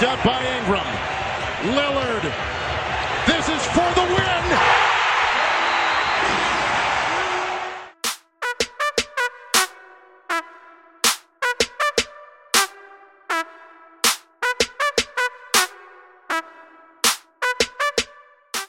[0.00, 0.86] picked up by Ingram.
[1.76, 2.24] Lillard.
[3.26, 4.44] This is for the win.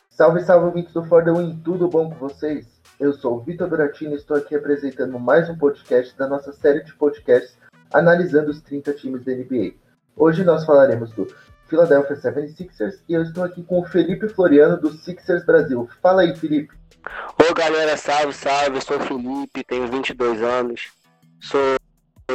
[0.09, 2.67] Salve, salve, amigos do For the Win, tudo bom com vocês?
[2.99, 6.83] Eu sou o Vitor Duratini e estou aqui apresentando mais um podcast da nossa série
[6.83, 7.57] de podcasts
[7.93, 9.80] analisando os 30 times da NBA.
[10.15, 11.27] Hoje nós falaremos do
[11.67, 15.89] Philadelphia 76ers e eu estou aqui com o Felipe Floriano do Sixers Brasil.
[16.01, 16.73] Fala aí, Felipe.
[17.41, 18.77] Oi, galera, salve, salve.
[18.77, 20.91] Eu sou o Felipe, tenho 22 anos,
[21.39, 21.77] sou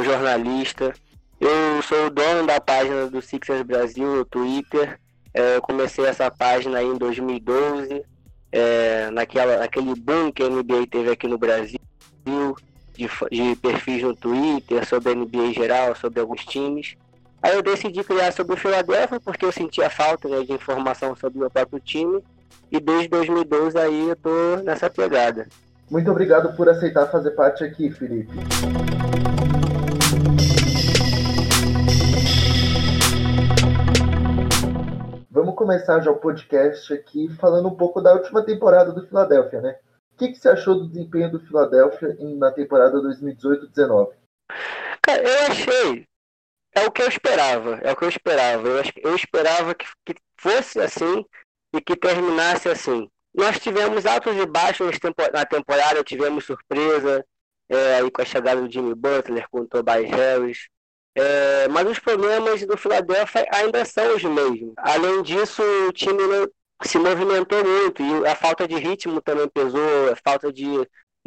[0.03, 0.93] jornalista.
[1.39, 4.99] Eu sou o dono da página do Sixers Brasil no Twitter.
[5.33, 8.03] É, eu comecei essa página aí em 2012,
[8.51, 11.79] é, naquela, naquele boom que a NBA teve aqui no Brasil,
[12.95, 16.97] de, de perfis no Twitter, sobre a NBA em geral, sobre alguns times.
[17.41, 21.37] Aí eu decidi criar sobre o Philadelphia, porque eu sentia falta né, de informação sobre
[21.37, 22.23] o meu próprio time.
[22.71, 25.47] E desde 2012 aí eu tô nessa pegada.
[25.89, 28.33] Muito obrigado por aceitar fazer parte aqui, Felipe.
[35.29, 39.75] Vamos começar já o podcast aqui falando um pouco da última temporada do Philadelphia, né?
[40.13, 44.09] O que, que você achou do desempenho do Philadelphia na temporada 2018-19?
[45.03, 46.07] Cara, eu achei.
[46.77, 47.79] É o que eu esperava.
[47.83, 48.67] É o que eu esperava.
[48.67, 51.25] Eu, eu esperava que, que fosse assim
[51.73, 53.09] e que terminasse assim.
[53.33, 54.97] Nós tivemos altos e baixos
[55.33, 57.25] na temporada, tivemos surpresa
[57.69, 60.67] é, aí com a chegada do Jimmy Butler, com o Tobias Harris.
[61.15, 64.73] É, mas os problemas do Philadelphia ainda são os mesmos.
[64.77, 66.47] Além disso, o time não
[66.83, 70.65] se movimentou muito e a falta de ritmo também pesou, a falta de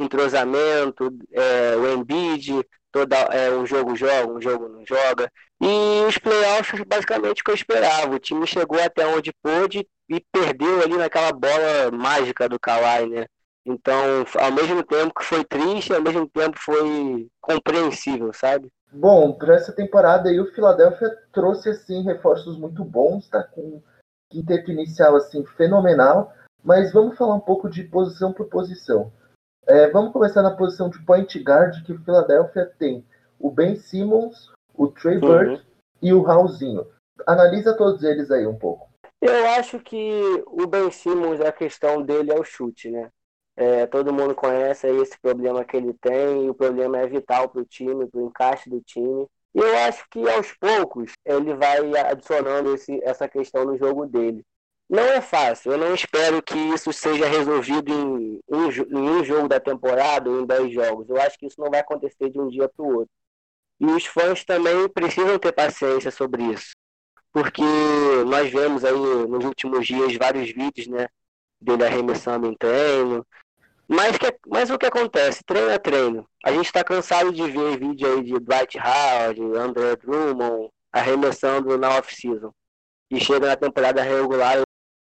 [0.02, 5.30] entrosamento, é, o Embiid, toda, é, um jogo joga, um jogo não joga.
[5.60, 8.14] E os playoffs, basicamente, o que eu esperava.
[8.14, 13.26] O time chegou até onde pôde e perdeu ali naquela bola mágica do Kawhi, né?
[13.64, 18.72] Então, ao mesmo tempo que foi triste, ao mesmo tempo foi compreensível, sabe?
[18.92, 23.80] Bom, para essa temporada aí o Philadelphia trouxe assim reforços muito bons, tá com
[24.30, 26.32] quinteto inicial assim fenomenal,
[26.64, 29.12] mas vamos falar um pouco de posição por posição.
[29.66, 33.04] É, vamos começar na posição de point guard que o Philadelphia tem
[33.38, 35.20] o Ben Simmons, o Trey uhum.
[35.20, 35.60] Burke uhum.
[36.02, 36.86] e o Raulzinho.
[37.26, 38.88] Analisa todos eles aí um pouco.
[39.20, 43.10] Eu acho que o Ben Simmons, a questão dele é o chute, né?
[43.56, 47.60] É, todo mundo conhece esse problema que ele tem, e o problema é vital para
[47.60, 49.26] o time, para o encaixe do time.
[49.54, 54.44] E eu acho que aos poucos ele vai adicionando esse, essa questão no jogo dele.
[54.90, 59.46] Não é fácil, eu não espero que isso seja resolvido em um, em um jogo
[59.46, 61.08] da temporada ou em dez jogos.
[61.08, 63.14] Eu acho que isso não vai acontecer de um dia para o outro.
[63.78, 66.72] E os fãs também precisam ter paciência sobre isso.
[67.32, 67.62] Porque
[68.26, 71.06] nós vemos aí nos últimos dias vários vídeos, né?
[71.60, 73.24] Dele arremessando em treino,
[73.92, 75.44] mas, que, mas o que acontece?
[75.44, 76.28] Treino é treino.
[76.44, 81.98] A gente está cansado de ver vídeo aí de Dwight Howard, André Drummond arremessando na
[81.98, 82.52] off-season.
[83.10, 84.62] E chega na temporada regular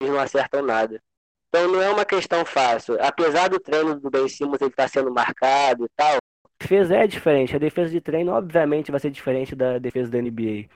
[0.02, 1.02] eles não acertam nada.
[1.50, 2.97] Então não é uma questão fácil.
[3.02, 6.96] Apesar do treino do Ben Simmons ele estar tá sendo marcado e tal, a defesa
[6.96, 7.56] é diferente.
[7.56, 10.68] A defesa de treino, obviamente, vai ser diferente da defesa da NBA.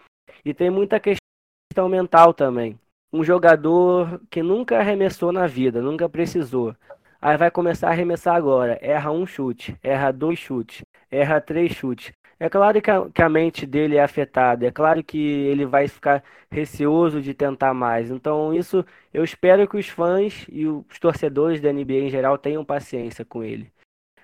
[0.46, 2.80] E tem muita questão mental também.
[3.12, 6.76] Um jogador que nunca arremessou na vida, nunca precisou.
[7.22, 8.80] Aí vai começar a arremessar agora.
[8.82, 10.82] Erra um chute, erra dois chutes,
[11.12, 12.14] erra três chutes.
[12.42, 15.88] É claro que a, que a, mente dele é afetada, é claro que ele vai
[15.88, 18.10] ficar receoso de tentar mais.
[18.10, 22.66] Então, isso eu espero que os fãs e os torcedores da NBA em geral tenham
[22.66, 23.72] paciência com ele.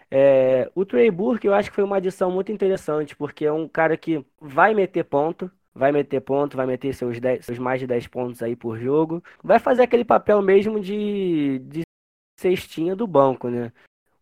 [0.09, 3.67] É, o Trey Burke eu acho que foi uma adição muito interessante, porque é um
[3.67, 7.85] cara que vai meter ponto, vai meter ponto, vai meter seus, 10, seus mais de
[7.85, 11.83] 10 pontos aí por jogo, vai fazer aquele papel mesmo de, de
[12.39, 13.71] cestinha do banco, né?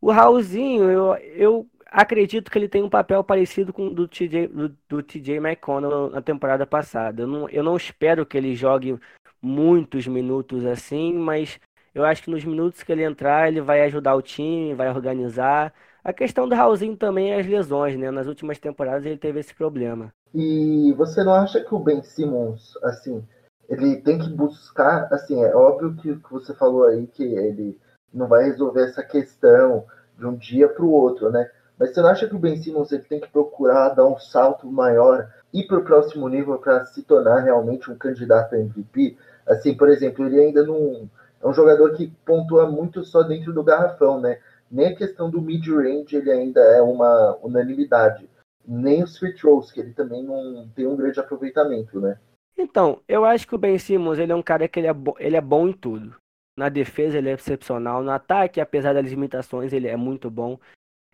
[0.02, 4.47] O Raulzinho, eu, eu acredito que ele tem um papel parecido com o do TJ,
[4.47, 7.23] do, do TJ McConnell na temporada passada.
[7.23, 8.99] Eu não, eu não espero que ele jogue
[9.41, 11.59] muitos minutos assim, mas
[11.93, 15.73] eu acho que nos minutos que ele entrar, ele vai ajudar o time, vai organizar.
[16.03, 18.11] A questão do Raulzinho também é as lesões, né?
[18.11, 20.14] Nas últimas temporadas ele teve esse problema.
[20.34, 23.26] E você não acha que o Ben Simmons, assim,
[23.70, 27.79] ele tem que buscar, assim, é óbvio que, você falou aí que ele
[28.14, 29.85] não vai resolver essa questão
[30.17, 31.49] de um dia para o outro, né?
[31.78, 34.68] Mas você não acha que o Ben Simmons ele tem que procurar dar um salto
[34.68, 39.18] maior, ir para o próximo nível para se tornar realmente um candidato a MVP?
[39.46, 41.10] Assim, por exemplo, ele ainda não
[41.42, 44.40] é um jogador que pontua muito só dentro do garrafão, né?
[44.72, 48.28] Nem a questão do mid-range ele ainda é uma unanimidade,
[48.68, 52.18] nem os free throws, que ele também não tem um grande aproveitamento, né?
[52.58, 55.36] Então, eu acho que o Ben Simmons, ele é um cara que ele é, ele
[55.36, 56.16] é bom em tudo.
[56.58, 60.58] Na defesa ele é excepcional, no ataque, apesar das limitações, ele é muito bom.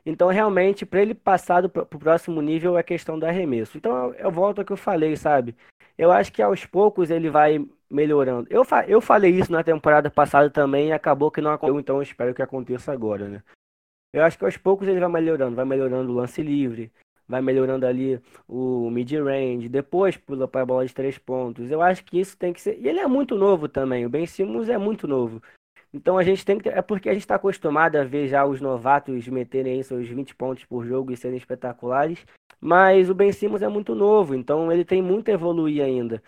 [0.06, 3.78] Então, realmente, para ele passar para o próximo nível é questão do arremesso.
[3.78, 5.56] Então, eu, eu, volto ao que eu falei, sabe?
[5.98, 8.48] Eu acho que aos poucos ele vai melhorando.
[8.50, 11.96] Eu, fa eu falei isso na temporada passada também e acabou que não aconteceu, então
[11.98, 13.44] eu espero que aconteça agora, né?
[14.14, 16.92] Eu acho que aos poucos ele vai melhorando, vai melhorando o lance livre,
[17.28, 21.70] vai melhorando ali o mid-range, depois pula para a bola de três pontos.
[21.70, 22.78] Eu acho que isso tem que ser.
[22.80, 25.42] E ele é muito novo também, o Ben Simmons é muito novo.
[25.94, 26.70] Então a gente tem que.
[26.70, 30.36] É porque a gente está acostumado a ver já os novatos meterem aí seus 20
[30.36, 32.26] pontos por jogo e serem espetaculares.
[32.60, 36.22] Mas o Ben Simmons é muito novo, então ele tem muito a evoluir ainda.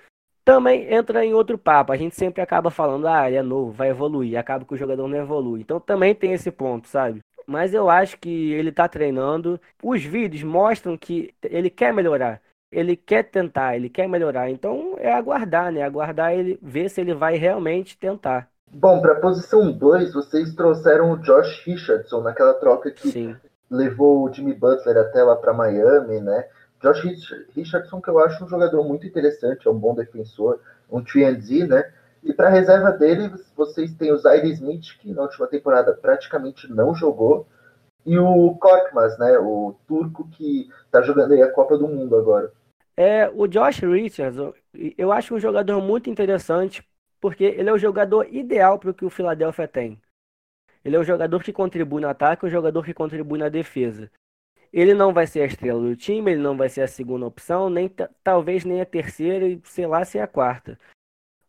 [0.44, 1.92] Também entra em outro papo.
[1.94, 4.38] A gente sempre acaba falando, ah, ele é novo, vai evoluir.
[4.38, 5.62] Acaba que o jogador não evolui.
[5.62, 7.22] Então também tem esse ponto, sabe?
[7.48, 9.60] Mas eu acho que ele tá treinando.
[9.82, 12.42] Os vídeos mostram que ele quer melhorar.
[12.72, 14.50] Ele quer tentar, ele quer melhorar.
[14.50, 15.84] Então é aguardar, né?
[15.84, 18.50] Aguardar ele, ver se ele vai realmente tentar.
[18.74, 23.36] Bom, para a posição 2, vocês trouxeram o Josh Richardson naquela troca que Sim.
[23.70, 26.48] levou o Jimmy Butler até lá para Miami, né?
[26.82, 27.04] Josh
[27.56, 30.60] Richardson, que eu acho um jogador muito interessante, é um bom defensor,
[30.92, 31.94] um 3 né?
[32.24, 36.68] E para a reserva dele, vocês têm o Zaire Smith, que na última temporada praticamente
[36.72, 37.46] não jogou,
[38.04, 39.38] e o Korkmaz, né?
[39.38, 42.52] O turco que está jogando aí a Copa do Mundo agora.
[42.98, 44.52] É, o Josh Richardson,
[44.98, 46.84] eu acho um jogador muito interessante
[47.24, 49.98] porque ele é o jogador ideal para o que o Philadelphia tem.
[50.84, 54.12] Ele é o jogador que contribui no ataque, o jogador que contribui na defesa.
[54.74, 57.70] Ele não vai ser a estrela do time, ele não vai ser a segunda opção,
[57.70, 57.90] nem
[58.22, 60.78] talvez nem a terceira e sei lá se é a quarta.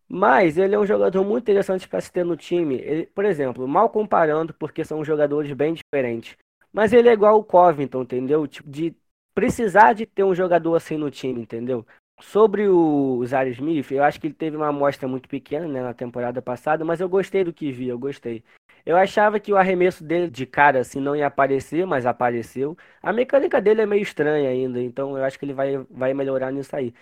[0.09, 2.76] Mas ele é um jogador muito interessante para se ter no time.
[2.76, 6.37] Ele, por exemplo, mal comparando, porque são jogadores bem diferentes.
[6.73, 8.47] Mas ele é igual o Covington, entendeu?
[8.47, 8.94] Tipo, de
[9.35, 11.85] precisar de ter um jogador assim no time, entendeu?
[12.20, 15.93] Sobre o Zaire Smith, eu acho que ele teve uma amostra muito pequena né, na
[15.93, 18.43] temporada passada, mas eu gostei do que vi, eu gostei.
[18.87, 22.76] Eu achava que o arremesso dele de cara assim não ia aparecer, mas apareceu.
[23.02, 26.52] A mecânica dele é meio estranha ainda, então eu acho que ele vai, vai melhorar
[26.52, 26.94] nisso aí.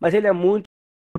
[0.00, 0.66] Mas ele é muito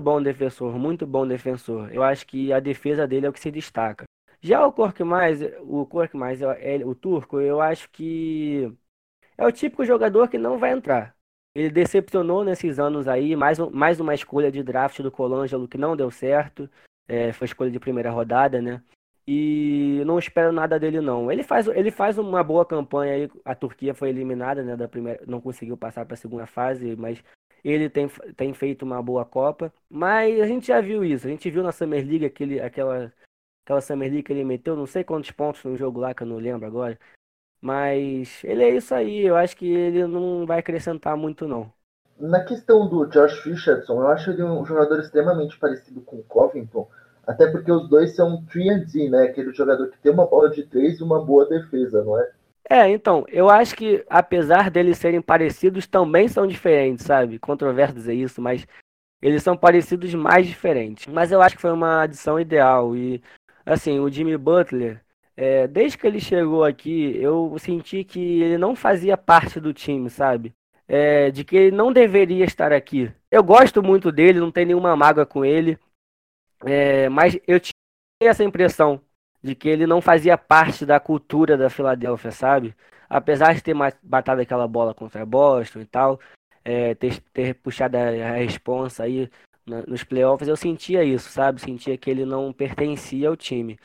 [0.00, 1.92] bom defensor, muito bom defensor.
[1.92, 4.04] Eu acho que a defesa dele é o que se destaca.
[4.40, 8.72] Já o Cork mais, o Cork mais, é, o turco, eu acho que
[9.38, 11.15] é o típico jogador que não vai entrar.
[11.56, 15.96] Ele decepcionou nesses anos aí, mais, mais uma escolha de draft do Colangelo que não
[15.96, 16.68] deu certo.
[17.08, 18.82] É, foi escolha de primeira rodada, né?
[19.26, 21.32] E não espero nada dele não.
[21.32, 23.30] Ele faz, ele faz uma boa campanha aí.
[23.42, 27.24] A Turquia foi eliminada, né, da primeira, não conseguiu passar para a segunda fase, mas
[27.64, 28.06] ele tem,
[28.36, 29.72] tem feito uma boa Copa.
[29.88, 31.26] Mas a gente já viu isso.
[31.26, 33.10] A gente viu na Summer League aquele, aquela
[33.64, 36.26] aquela Summer League que ele meteu, não sei quantos pontos no jogo lá que eu
[36.26, 36.98] não lembro agora.
[37.60, 41.72] Mas ele é isso aí, eu acho que ele não vai acrescentar muito não.
[42.18, 46.88] Na questão do Josh Richardson, eu acho ele um jogador extremamente parecido com o Covington,
[47.26, 49.24] até porque os dois são 3D, né?
[49.24, 52.30] Aquele jogador que tem uma bola de três e uma boa defesa, não é?
[52.68, 57.38] É, então, eu acho que apesar deles serem parecidos, também são diferentes, sabe?
[57.38, 58.66] Controverso dizer isso, mas
[59.22, 61.06] eles são parecidos mais diferentes.
[61.06, 62.96] Mas eu acho que foi uma adição ideal.
[62.96, 63.22] E,
[63.64, 65.00] assim, o Jimmy Butler,
[65.36, 70.08] é, desde que ele chegou aqui, eu senti que ele não fazia parte do time,
[70.08, 70.54] sabe?
[70.88, 73.12] É, de que ele não deveria estar aqui.
[73.30, 75.78] Eu gosto muito dele, não tenho nenhuma mágoa com ele,
[76.64, 77.74] é, mas eu tinha
[78.22, 79.00] essa impressão
[79.42, 82.74] de que ele não fazia parte da cultura da Filadélfia, sabe?
[83.08, 86.18] Apesar de ter batado aquela bola contra Boston e tal,
[86.64, 89.30] é, ter, ter puxado a responsa aí
[89.66, 91.60] nos playoffs, eu sentia isso, sabe?
[91.60, 93.78] Sentia que ele não pertencia ao time.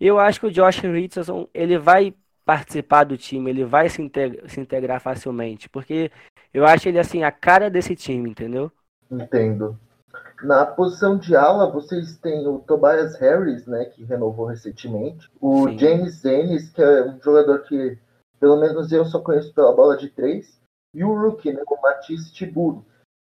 [0.00, 2.14] Eu acho que o Josh Richardson, ele vai
[2.44, 6.10] participar do time, ele vai se, integra, se integrar facilmente, porque
[6.54, 8.72] eu acho ele assim a cara desse time, entendeu?
[9.10, 9.78] Entendo.
[10.42, 15.78] Na posição de ala, vocês têm o Tobias Harris, né, que renovou recentemente, o Sim.
[15.78, 17.98] James Ennis, que é um jogador que,
[18.38, 20.58] pelo menos eu só conheço pela bola de três,
[20.94, 22.80] e o rookie, né, o Matisse Tiburi,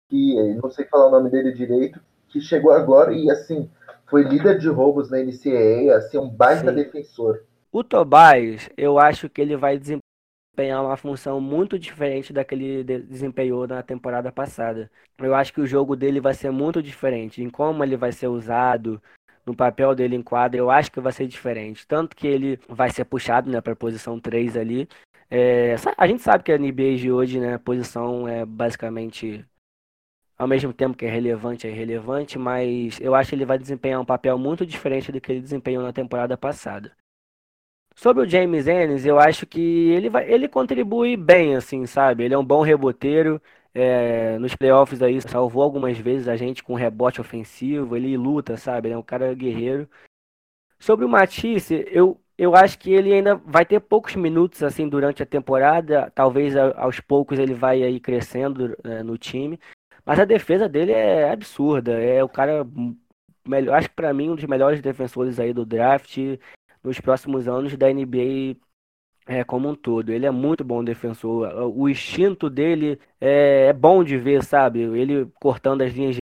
[0.08, 3.68] que não sei falar o nome dele direito, que chegou agora e assim
[4.08, 6.76] foi líder de roubos na NCAA, assim, um baita Sim.
[6.76, 7.44] defensor.
[7.72, 12.84] O Tobias, eu acho que ele vai desempenhar uma função muito diferente da que ele
[13.02, 14.90] desempenhou na temporada passada.
[15.18, 18.28] Eu acho que o jogo dele vai ser muito diferente, em como ele vai ser
[18.28, 19.00] usado,
[19.46, 21.86] no papel dele em quadra, eu acho que vai ser diferente.
[21.86, 24.88] Tanto que ele vai ser puxado né, para a posição 3 ali.
[25.30, 29.44] É, a gente sabe que a NBA de hoje, né, a posição é basicamente
[30.38, 34.00] ao mesmo tempo que é relevante, é irrelevante, mas eu acho que ele vai desempenhar
[34.00, 36.92] um papel muito diferente do que ele desempenhou na temporada passada.
[37.94, 42.24] Sobre o James Ennis, eu acho que ele, vai, ele contribui bem, assim, sabe?
[42.24, 43.40] Ele é um bom reboteiro,
[43.72, 48.88] é, nos playoffs aí salvou algumas vezes a gente com rebote ofensivo, ele luta, sabe?
[48.88, 49.88] Ele é um cara guerreiro.
[50.78, 55.22] Sobre o Matisse, eu, eu acho que ele ainda vai ter poucos minutos assim durante
[55.22, 59.58] a temporada, talvez aos poucos ele vai aí crescendo é, no time,
[60.06, 62.64] mas a defesa dele é absurda, é o cara
[63.46, 66.16] melhor, acho que para mim um dos melhores defensores aí do draft
[66.82, 68.56] nos próximos anos da NBA
[69.26, 70.10] é, como um todo.
[70.10, 71.52] Ele é muito bom defensor.
[71.76, 74.80] O instinto dele é, é bom de ver, sabe?
[74.80, 76.20] Ele cortando as linhas de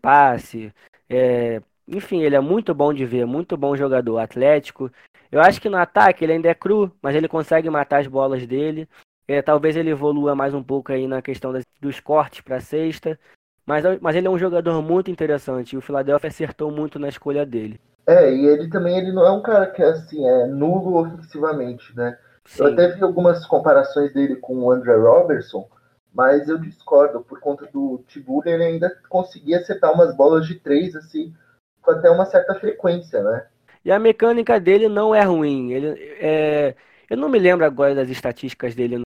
[0.00, 0.72] passe.
[1.08, 4.90] É, enfim, ele é muito bom de ver, muito bom jogador, atlético.
[5.30, 8.46] Eu acho que no ataque ele ainda é cru, mas ele consegue matar as bolas
[8.46, 8.88] dele.
[9.28, 13.18] É, talvez ele evolua mais um pouco aí na questão das, dos cortes para sexta.
[13.66, 17.44] Mas, mas ele é um jogador muito interessante e o Philadelphia acertou muito na escolha
[17.44, 17.78] dele.
[18.06, 22.16] É, e ele também ele não é um cara que assim é nulo ofensivamente, né?
[22.46, 22.62] Sim.
[22.62, 25.68] Eu até vi algumas comparações dele com o André Robertson,
[26.14, 30.96] mas eu discordo, por conta do Tibur ele ainda conseguia acertar umas bolas de três,
[30.96, 31.34] assim,
[31.82, 33.46] com até uma certa frequência, né?
[33.84, 35.72] E a mecânica dele não é ruim.
[35.72, 36.74] Ele, é...
[37.10, 39.02] Eu não me lembro agora das estatísticas dele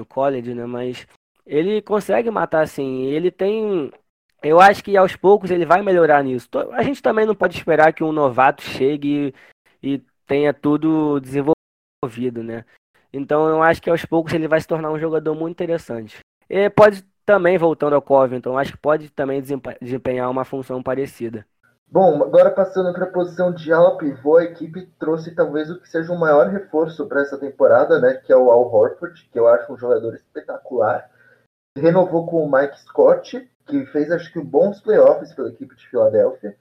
[0.00, 0.66] no, college, né?
[0.66, 1.06] Mas
[1.46, 3.04] ele consegue matar assim.
[3.04, 3.92] Ele tem.
[4.42, 6.48] Eu acho que aos poucos ele vai melhorar nisso.
[6.72, 9.34] A gente também não pode esperar que um novato chegue
[9.82, 11.60] e, tenha tudo desenvolvido
[12.02, 12.64] desenvolvido, né?
[13.12, 16.18] Então eu acho que aos poucos ele vai se tornar um jogador muito interessante.
[16.48, 19.42] E pode também, voltando ao Covington, acho que pode também
[19.80, 21.46] desempenhar uma função parecida.
[21.92, 25.88] Bom, agora passando para a posição de ala pivô, a equipe trouxe talvez o que
[25.88, 28.14] seja o maior reforço para essa temporada, né?
[28.14, 31.10] Que é o Al Horford, que eu acho um jogador espetacular.
[31.76, 36.56] Renovou com o Mike Scott, que fez acho que bons playoffs pela equipe de Filadélfia.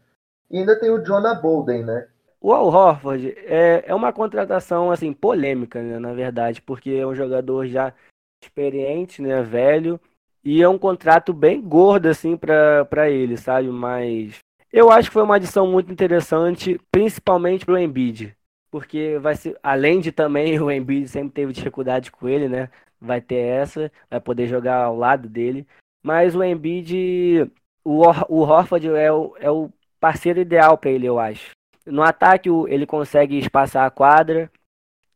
[0.50, 2.08] E ainda tem o Jonah Bolden, né?
[2.42, 7.14] O Al Horford é, é uma contratação assim polêmica, né, na verdade, porque é um
[7.14, 7.94] jogador já
[8.42, 10.00] experiente, né, velho,
[10.44, 13.68] e é um contrato bem gordo assim para ele, sabe?
[13.68, 14.40] Mas
[14.72, 18.36] eu acho que foi uma adição muito interessante, principalmente para o Embiid,
[18.72, 22.70] porque vai ser, além de também o Embiid sempre teve dificuldade com ele, né?
[23.02, 25.66] Vai ter essa, vai poder jogar ao lado dele,
[26.04, 27.50] mas o Embiid,
[27.84, 31.52] o, o Horford é o, é o parceiro ideal para ele, eu acho.
[31.86, 34.52] No ataque, ele consegue espaçar a quadra.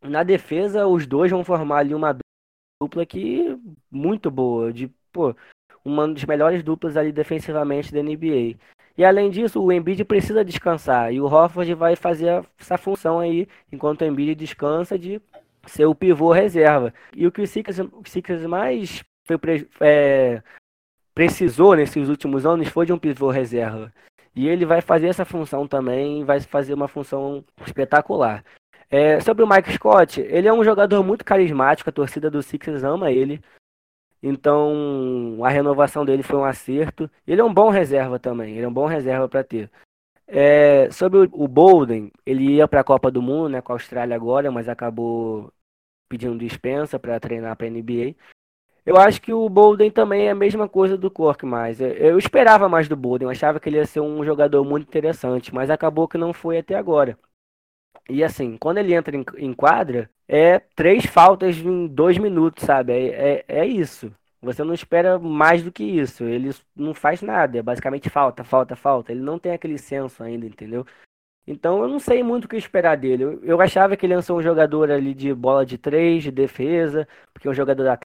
[0.01, 2.17] Na defesa, os dois vão formar ali uma
[2.81, 3.57] dupla que
[3.91, 5.35] muito boa, de pô,
[5.83, 8.57] uma das melhores duplas ali defensivamente da NBA.
[8.97, 13.47] E além disso, o Embiid precisa descansar e o Hofford vai fazer essa função aí,
[13.71, 15.21] enquanto o Embiid descansa de
[15.65, 16.93] ser o pivô reserva.
[17.15, 19.37] E o que o Sixers, o Sixers mais foi,
[19.79, 20.43] é,
[21.13, 23.91] precisou nesses últimos anos foi de um pivô reserva.
[24.35, 28.43] E ele vai fazer essa função também, vai fazer uma função espetacular.
[28.89, 32.83] É, sobre o Mike Scott, ele é um jogador muito carismático, a torcida do Sixers
[32.83, 33.41] ama ele.
[34.25, 37.11] Então, a renovação dele foi um acerto.
[37.27, 39.69] Ele é um bom reserva também, ele é um bom reserva para ter.
[40.27, 44.15] É, sobre o Bolden, ele ia para a Copa do Mundo, né, com a Austrália
[44.15, 45.51] agora, mas acabou
[46.09, 48.15] pedindo dispensa para treinar para a NBA.
[48.85, 52.69] Eu acho que o Bolden também é a mesma coisa do Cork, mas eu esperava
[52.69, 56.07] mais do Bolden, eu achava que ele ia ser um jogador muito interessante, mas acabou
[56.07, 57.17] que não foi até agora.
[58.09, 62.93] E assim, quando ele entra em, em quadra, é três faltas em dois minutos, sabe?
[62.93, 64.13] É, é, é, isso.
[64.41, 66.23] Você não espera mais do que isso.
[66.25, 69.11] Ele não faz nada, é basicamente falta, falta, falta.
[69.11, 70.85] Ele não tem aquele senso ainda, entendeu?
[71.47, 73.23] Então eu não sei muito o que esperar dele.
[73.23, 76.31] Eu, eu achava que ele ia ser um jogador ali de bola de três, de
[76.31, 77.99] defesa, porque é um jogador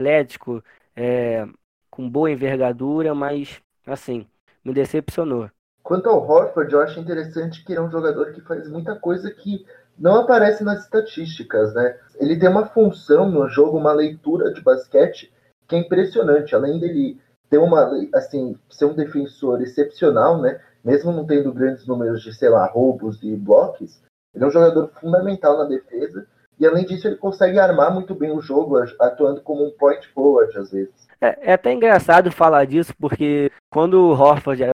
[0.00, 0.62] atlético,
[0.96, 1.46] é,
[1.90, 4.26] com boa envergadura, mas assim,
[4.64, 5.50] me decepcionou.
[5.82, 9.30] Quanto ao Horford, eu acho interessante que ele é um jogador que faz muita coisa
[9.30, 9.66] que
[9.98, 11.96] não aparece nas estatísticas, né?
[12.18, 15.32] Ele tem uma função no jogo, uma leitura de basquete
[15.66, 16.54] que é impressionante.
[16.54, 20.60] Além dele ter uma, assim, ser um defensor excepcional, né?
[20.84, 24.00] Mesmo não tendo grandes números de, sei lá, roubos e blocos,
[24.34, 26.26] ele é um jogador fundamental na defesa
[26.60, 30.56] e além disso, ele consegue armar muito bem o jogo, atuando como um point forward
[30.58, 31.08] às vezes.
[31.18, 34.72] É, é até engraçado falar disso, porque quando o Horford era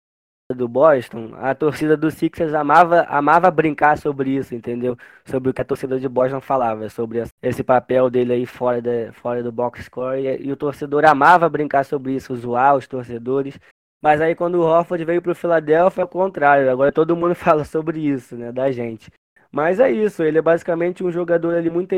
[0.55, 4.97] do Boston, a torcida do Sixers amava, amava brincar sobre isso, entendeu?
[5.25, 9.13] Sobre o que a torcida de Boston falava, sobre esse papel dele aí fora, de,
[9.13, 13.59] fora do box score, e, e o torcedor amava brincar sobre isso, zoar os torcedores.
[14.03, 16.71] Mas aí quando o Horford veio para o Philadelphia, é o contrário.
[16.71, 19.11] Agora todo mundo fala sobre isso, né, da gente.
[19.53, 21.95] Mas é isso, ele é basicamente um jogador ali muito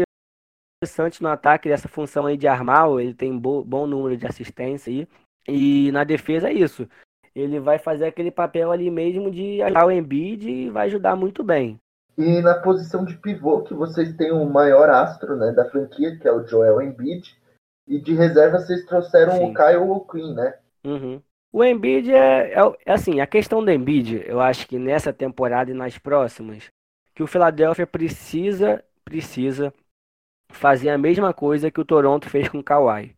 [0.83, 4.91] interessante no ataque, dessa função aí de armar, ele tem bo bom número de assistência
[4.91, 5.07] aí.
[5.47, 6.89] E na defesa é isso.
[7.35, 11.43] Ele vai fazer aquele papel ali mesmo de ajudar o Embiid e vai ajudar muito
[11.43, 11.81] bem.
[12.17, 16.29] E na posição de pivô, que vocês têm o maior astro né, da franquia, que
[16.29, 17.35] é o Joel Embiid,
[17.89, 19.51] E de reserva vocês trouxeram Sim.
[19.51, 20.55] o Kyle Queen, né?
[20.85, 21.23] Uhum.
[21.53, 25.71] O Embiid é, é, é, assim, a questão do Embiid, eu acho que nessa temporada
[25.71, 26.71] e nas próximas,
[27.15, 29.73] que o Philadelphia precisa, precisa
[30.51, 33.15] fazer a mesma coisa que o Toronto fez com o Kawhi.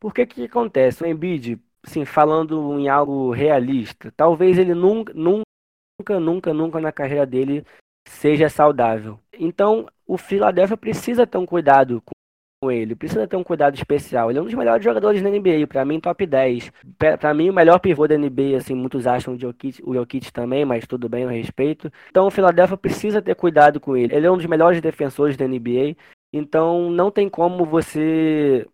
[0.00, 1.02] Por que que acontece?
[1.02, 7.26] O Embiid, assim, falando em algo realista, talvez ele nunca, nunca, nunca, nunca na carreira
[7.26, 7.64] dele
[8.08, 9.18] seja saudável.
[9.32, 12.02] Então, o Philadelphia precisa ter um cuidado
[12.60, 14.30] com ele, precisa ter um cuidado especial.
[14.30, 16.72] Ele é um dos melhores jogadores da NBA, para mim top 10.
[16.98, 19.92] Para mim o melhor pivô da NBA, assim, muitos acham o Jokic, o
[20.32, 21.92] também, mas tudo bem, eu respeito.
[22.08, 24.14] Então o Philadelphia precisa ter cuidado com ele.
[24.14, 25.96] Ele é um dos melhores defensores da NBA,
[26.32, 28.66] então não tem como você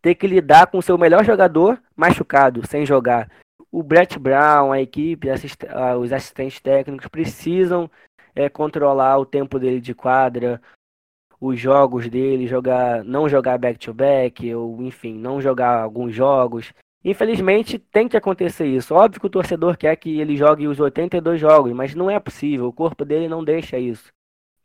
[0.00, 3.28] ter que lidar com o seu melhor jogador machucado, sem jogar.
[3.70, 5.64] O Brett Brown, a equipe, assist
[5.98, 7.90] os assistentes técnicos precisam
[8.34, 10.60] é, controlar o tempo dele de quadra,
[11.40, 16.72] os jogos dele, jogar, não jogar back-to-back, ou enfim, não jogar alguns jogos.
[17.04, 18.94] Infelizmente tem que acontecer isso.
[18.94, 22.68] Óbvio que o torcedor quer que ele jogue os 82 jogos, mas não é possível.
[22.68, 24.12] O corpo dele não deixa isso.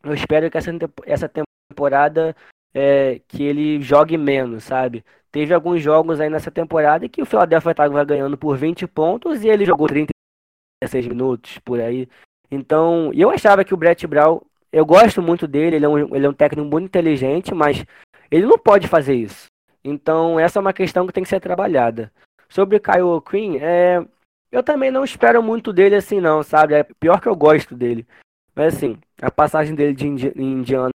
[0.04, 0.70] Eu espero que essa,
[1.04, 1.30] essa
[1.68, 2.36] temporada
[2.74, 5.04] é, que ele jogue menos, sabe?
[5.30, 9.48] Teve alguns jogos aí nessa temporada que o Philadelphia estava ganhando por 20 pontos e
[9.48, 12.08] ele jogou 36 minutos por aí.
[12.50, 14.40] Então, eu achava que o Brett Brown
[14.72, 17.84] eu gosto muito dele, ele é, um, ele é um técnico muito inteligente, mas
[18.30, 19.46] ele não pode fazer isso.
[19.82, 22.12] Então, essa é uma questão que tem que ser trabalhada.
[22.48, 24.04] Sobre Kyle Queen, é,
[24.52, 26.74] eu também não espero muito dele assim, não, sabe?
[26.74, 28.06] É pior que eu gosto dele.
[28.54, 30.90] Mas, assim, a passagem dele de Indi Indiana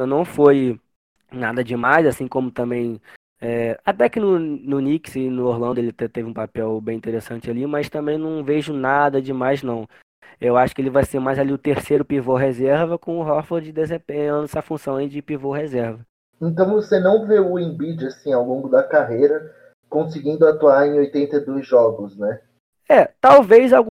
[0.00, 0.80] não foi
[1.32, 3.00] nada demais, assim como também.
[3.40, 7.50] É, até que no, no Knicks e no Orlando ele teve um papel bem interessante
[7.50, 9.88] ali, mas também não vejo nada demais, não.
[10.40, 13.72] Eu acho que ele vai ser mais ali o terceiro pivô reserva, com o Horford
[13.72, 16.00] desempenhando essa função aí de pivô reserva.
[16.40, 19.54] Então você não vê o Embiid assim ao longo da carreira
[19.90, 22.40] conseguindo atuar em 82 jogos, né?
[22.88, 23.90] É, talvez algum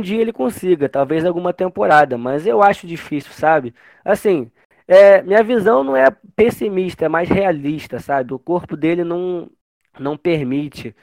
[0.00, 3.74] dia ele consiga, talvez alguma temporada, mas eu acho difícil, sabe?
[4.04, 4.50] Assim,
[4.86, 8.34] é, minha visão não é pessimista, é mais realista, sabe?
[8.34, 9.50] O corpo dele não
[9.98, 10.94] não permite.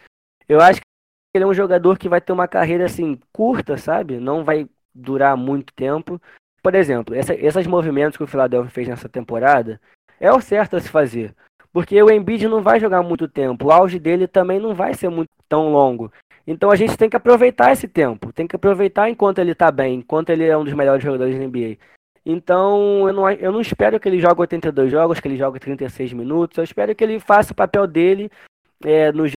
[0.47, 0.85] Eu acho que
[1.33, 4.19] ele é um jogador que vai ter uma carreira assim curta, sabe?
[4.19, 6.19] Não vai durar muito tempo.
[6.61, 9.79] Por exemplo, essa, esses movimentos que o Philadelphia fez nessa temporada
[10.19, 11.35] é o certo a se fazer.
[11.71, 15.09] Porque o Embiid não vai jogar muito tempo, o auge dele também não vai ser
[15.09, 16.11] muito tão longo.
[16.47, 19.99] Então a gente tem que aproveitar esse tempo, tem que aproveitar enquanto ele está bem,
[19.99, 21.77] enquanto ele é um dos melhores jogadores da NBA.
[22.31, 26.13] Então eu não, eu não espero que ele jogue 82 jogos, que ele jogue 36
[26.13, 28.29] minutos, eu espero que ele faça o papel dele
[28.85, 29.31] é, nos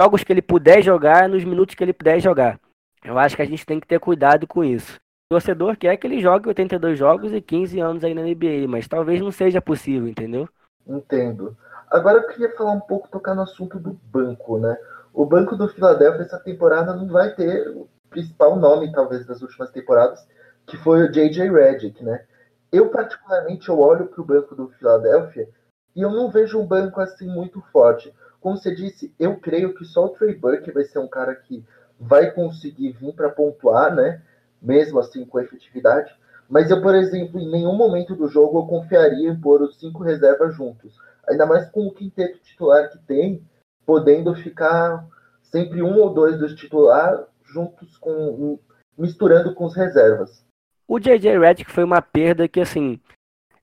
[0.00, 2.58] jogos que ele puder jogar, nos minutos que ele puder jogar.
[3.04, 4.94] Eu acho que a gente tem que ter cuidado com isso.
[5.30, 8.88] O torcedor quer que ele jogue 82 jogos e 15 anos aí na NBA, mas
[8.88, 10.48] talvez não seja possível, entendeu?
[10.86, 11.54] Entendo.
[11.90, 14.78] Agora eu queria falar um pouco, tocar no assunto do banco, né?
[15.12, 19.70] O banco do Philadelphia essa temporada não vai ter o principal nome, talvez, das últimas
[19.70, 20.26] temporadas,
[20.66, 21.50] que foi o J.J.
[21.50, 22.24] Redick, né?
[22.72, 25.48] Eu, particularmente, eu olho para o banco do Philadelphia
[25.94, 28.14] e eu não vejo um banco assim muito forte.
[28.40, 31.64] Como você disse, eu creio que só o Trey Burke vai ser um cara que
[31.98, 34.22] vai conseguir vir para pontuar, né?
[34.62, 36.14] Mesmo assim com efetividade.
[36.48, 40.02] Mas eu, por exemplo, em nenhum momento do jogo eu confiaria em pôr os cinco
[40.02, 40.96] reservas juntos.
[41.28, 43.44] Ainda mais com o quinteto titular que tem,
[43.84, 45.06] podendo ficar
[45.42, 48.58] sempre um ou dois dos titulares juntos com.
[48.96, 50.44] misturando com os reservas.
[50.90, 52.98] O JJ Redick foi uma perda que, assim,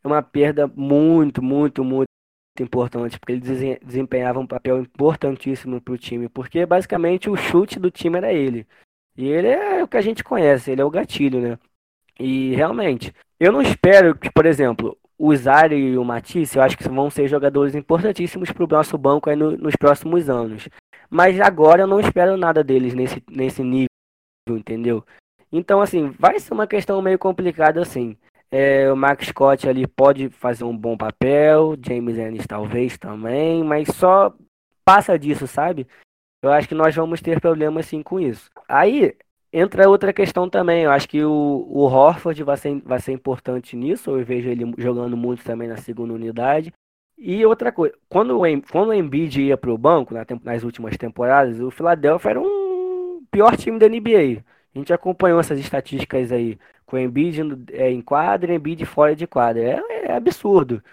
[0.02, 2.08] é uma perda muito, muito, muito
[2.58, 7.92] importante, porque ele desempenhava um papel importantíssimo para o time, porque basicamente o chute do
[7.92, 8.66] time era ele.
[9.18, 11.60] E ele é o que a gente conhece, ele é o gatilho, né?
[12.18, 16.78] E realmente, eu não espero que, por exemplo, o Zari e o Matisse, eu acho
[16.78, 20.70] que vão ser jogadores importantíssimos para o nosso banco aí no, nos próximos anos.
[21.10, 23.90] Mas agora eu não espero nada deles nesse, nesse nível,
[24.48, 25.04] entendeu?
[25.58, 28.16] Então, assim, vai ser uma questão meio complicada, assim.
[28.52, 33.90] É, o Max Scott ali pode fazer um bom papel, James Ennis talvez também, mas
[33.90, 34.34] só
[34.86, 35.86] passa disso, sabe?
[36.42, 38.50] Eu acho que nós vamos ter problemas sim com isso.
[38.70, 39.16] Aí
[39.52, 40.84] entra outra questão também.
[40.84, 44.12] Eu acho que o, o Horford vai ser, vai ser importante nisso.
[44.12, 46.72] Eu vejo ele jogando muito também na segunda unidade.
[47.18, 50.96] E outra coisa, quando o, quando o Embiid ia para o banco na, nas últimas
[50.96, 54.44] temporadas, o Philadelphia era um pior time da NBA.
[54.78, 59.16] A gente acompanhou essas estatísticas aí com o Embiid é, em quadra e Embiid fora
[59.16, 59.60] de quadra.
[59.64, 60.84] É, é, absurdo.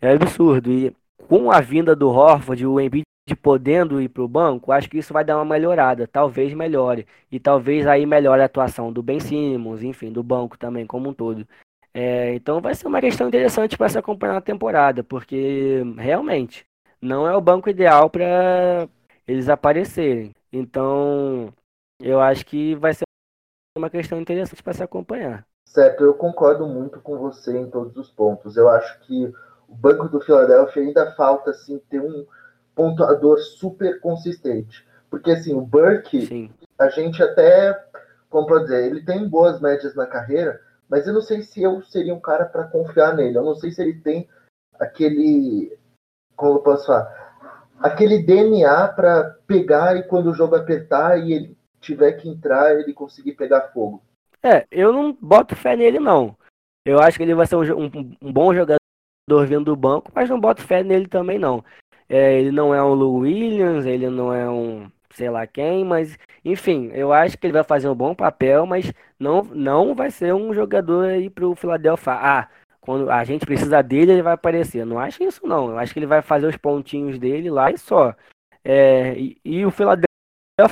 [0.00, 0.72] É absurdo.
[0.72, 0.96] E
[1.28, 3.04] com a vinda do Horford, o Embiid
[3.42, 6.06] podendo ir para o banco, acho que isso vai dar uma melhorada.
[6.06, 7.06] Talvez melhore.
[7.30, 11.12] E talvez aí melhore a atuação do Ben Simmons, enfim, do banco também como um
[11.12, 11.46] todo.
[11.92, 16.64] É, então vai ser uma questão interessante para se acompanhar na temporada, porque realmente
[17.02, 18.88] não é o banco ideal para
[19.26, 20.32] eles aparecerem.
[20.50, 21.52] Então,
[22.00, 23.05] eu acho que vai ser
[23.78, 25.46] uma questão interessante para se acompanhar.
[25.64, 28.56] Certo, eu concordo muito com você em todos os pontos.
[28.56, 29.32] Eu acho que
[29.68, 32.26] o banco do Philadelphia ainda falta assim ter um
[32.74, 34.86] pontuador super consistente.
[35.10, 36.50] Porque assim, o Burke, Sim.
[36.78, 37.78] a gente até,
[38.30, 41.82] como pode dizer, ele tem boas médias na carreira, mas eu não sei se eu
[41.82, 43.36] seria um cara para confiar nele.
[43.36, 44.28] Eu não sei se ele tem
[44.78, 45.76] aquele,
[46.36, 47.26] como eu posso falar,
[47.80, 51.55] aquele DNA para pegar e quando o jogo apertar e ele
[51.86, 54.02] tiver que entrar, ele conseguir pegar fogo.
[54.42, 56.36] É, eu não boto fé nele não.
[56.84, 58.78] Eu acho que ele vai ser um, um, um bom jogador
[59.46, 61.64] vindo do banco, mas não boto fé nele também não.
[62.08, 66.18] É, ele não é um Lou Williams, ele não é um sei lá quem, mas
[66.44, 70.34] enfim, eu acho que ele vai fazer um bom papel, mas não, não vai ser
[70.34, 72.12] um jogador aí pro Philadelphia.
[72.12, 72.48] Ah,
[72.80, 74.84] quando a gente precisa dele, ele vai aparecer.
[74.84, 75.70] Não acho isso não.
[75.70, 78.14] Eu acho que ele vai fazer os pontinhos dele lá e só.
[78.62, 80.05] É, e, e o Philadelphia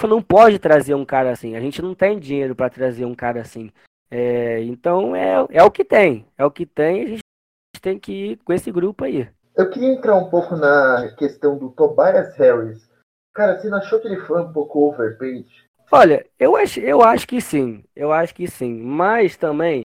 [0.08, 1.56] não pode trazer um cara assim.
[1.56, 3.70] A gente não tem dinheiro para trazer um cara assim.
[4.10, 6.26] É, então é, é o que tem.
[6.38, 7.02] É o que tem.
[7.02, 7.22] A gente
[7.80, 9.28] tem que ir com esse grupo aí.
[9.56, 12.90] Eu queria entrar um pouco na questão do Tobias Harris.
[13.32, 15.46] Cara, você não achou que ele foi um pouco overpaid?
[15.92, 17.84] Olha, eu acho, eu acho que sim.
[17.94, 18.80] Eu acho que sim.
[18.80, 19.82] Mas também,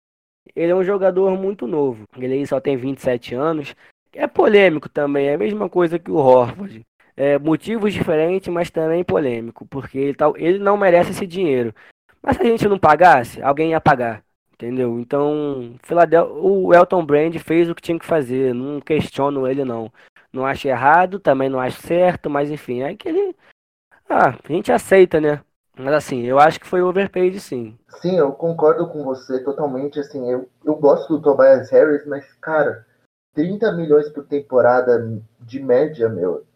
[0.55, 2.03] ele é um jogador muito novo.
[2.17, 3.75] Ele só tem 27 anos.
[4.13, 5.27] É polêmico também.
[5.27, 6.85] É a mesma coisa que o Horford.
[7.17, 9.65] É, motivos diferentes, mas também polêmico.
[9.65, 11.73] Porque ele, tá, ele não merece esse dinheiro.
[12.21, 14.23] Mas se a gente não pagasse, alguém ia pagar.
[14.53, 14.99] Entendeu?
[14.99, 15.75] Então,
[16.41, 18.53] o Elton Brand fez o que tinha que fazer.
[18.53, 19.91] Não questiono ele, não.
[20.33, 23.35] Não acho errado, também não acho certo, mas enfim, é que ele.
[24.09, 25.41] Ah, a gente aceita, né?
[25.77, 27.77] Mas assim, eu acho que foi overpaid sim.
[28.01, 29.99] Sim, eu concordo com você totalmente.
[29.99, 32.85] Assim, eu, eu gosto do Tobias Harris, mas, cara,
[33.35, 36.46] 30 milhões por temporada de média, meu.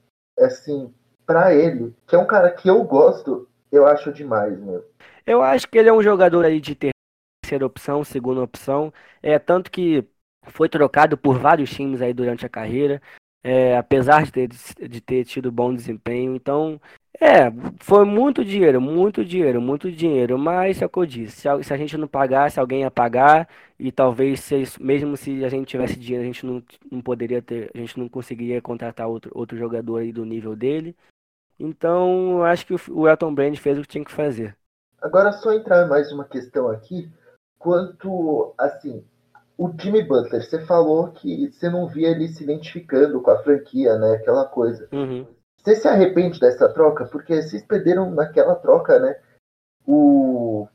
[0.41, 0.93] Assim,
[1.25, 4.83] para ele, que é um cara que eu gosto, eu acho demais, meu.
[5.25, 6.91] Eu acho que ele é um jogador aí de ter
[7.41, 8.93] terceira opção, segunda opção.
[9.21, 10.07] É tanto que
[10.47, 13.01] foi trocado por vários times aí durante a carreira,
[13.43, 16.35] é, apesar de ter, de ter tido bom desempenho.
[16.35, 16.81] Então,
[17.23, 20.39] é, foi muito dinheiro, muito dinheiro, muito dinheiro.
[20.39, 22.89] Mas é o que eu disse: se a, se a gente não pagasse, alguém ia
[22.89, 23.47] pagar.
[23.77, 27.69] E talvez, se, mesmo se a gente tivesse dinheiro, a gente não, não poderia ter,
[27.75, 30.95] a gente não conseguiria contratar outro, outro jogador aí do nível dele.
[31.59, 34.57] Então, eu acho que o, o Elton Brand fez o que tinha que fazer.
[34.99, 37.07] Agora, só entrar mais uma questão aqui
[37.59, 39.03] quanto, assim,
[39.55, 43.95] o Jimmy Butler, você falou que você não via ele se identificando com a franquia,
[43.99, 44.15] né?
[44.15, 44.89] Aquela coisa.
[44.91, 45.27] Uhum.
[45.63, 47.05] Você se arrepende dessa troca?
[47.05, 49.15] Porque vocês perderam naquela troca, né?
[49.85, 50.67] O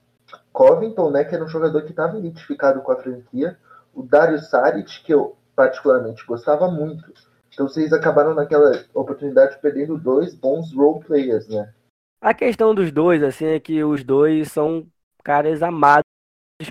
[0.53, 1.25] Covington, né?
[1.25, 3.59] Que era um jogador que estava identificado com a franquia.
[3.93, 7.13] O Dario Saric, que eu particularmente gostava muito.
[7.53, 11.73] Então vocês acabaram naquela oportunidade perdendo dois bons role players, né?
[12.21, 14.87] A questão dos dois, assim, é que os dois são
[15.25, 16.05] caras amados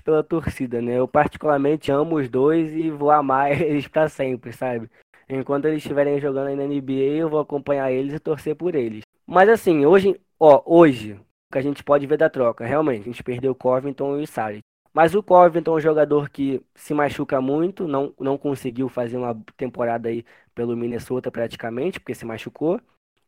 [0.04, 1.00] pela torcida, né?
[1.00, 4.90] Eu particularmente amo os dois e vou amar eles para sempre, sabe?
[5.28, 9.02] Enquanto eles estiverem jogando aí na NBA, eu vou acompanhar eles e torcer por eles.
[9.26, 13.06] Mas assim, hoje, ó, hoje, o que a gente pode ver da troca, realmente, a
[13.06, 14.62] gente perdeu o Covington e o Saric.
[14.94, 19.36] Mas o Covington é um jogador que se machuca muito, não, não conseguiu fazer uma
[19.58, 22.80] temporada aí pelo Minnesota praticamente, porque se machucou.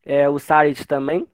[0.04, 1.26] É, o Saric também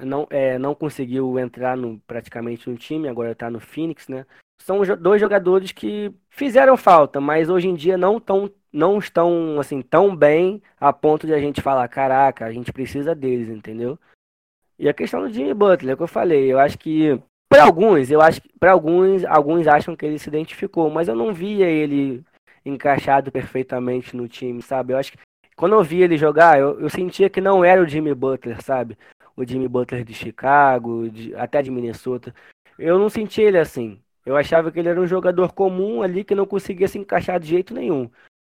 [0.00, 4.26] não, é, não conseguiu entrar no, praticamente no time, agora está no Phoenix, né?
[4.60, 9.82] são dois jogadores que fizeram falta, mas hoje em dia não, tão, não estão assim
[9.82, 13.98] tão bem a ponto de a gente falar, caraca, a gente precisa deles, entendeu?
[14.78, 18.20] E a questão do Jimmy Butler, que eu falei, eu acho que para alguns, eu
[18.20, 22.24] acho que para alguns, alguns acham que ele se identificou, mas eu não via ele
[22.64, 24.92] encaixado perfeitamente no time, sabe?
[24.92, 25.18] Eu acho que
[25.56, 28.96] quando eu vi ele jogar, eu, eu sentia que não era o Jimmy Butler, sabe?
[29.36, 32.34] O Jimmy Butler de Chicago, de, até de Minnesota.
[32.78, 34.00] Eu não senti ele assim.
[34.24, 37.48] Eu achava que ele era um jogador comum ali que não conseguia se encaixar de
[37.48, 38.08] jeito nenhum.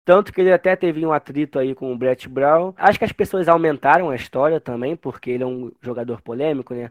[0.10, 2.74] Tanto que ele até teve um atrito aí com o Brett Brown.
[2.78, 6.90] Acho que as pessoas aumentaram a história também, porque ele é um jogador polêmico, né?